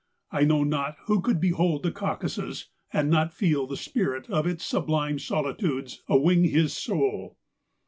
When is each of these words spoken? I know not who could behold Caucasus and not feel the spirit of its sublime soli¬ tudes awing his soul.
I 0.31 0.45
know 0.45 0.63
not 0.63 0.95
who 1.05 1.21
could 1.21 1.39
behold 1.39 1.83
Caucasus 1.93 2.69
and 2.91 3.07
not 3.11 3.31
feel 3.31 3.67
the 3.67 3.77
spirit 3.77 4.27
of 4.31 4.47
its 4.47 4.65
sublime 4.65 5.17
soli¬ 5.17 5.55
tudes 5.55 5.99
awing 6.09 6.45
his 6.45 6.73
soul. 6.75 7.37